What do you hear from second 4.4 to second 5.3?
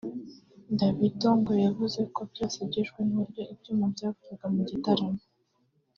mu gitaramo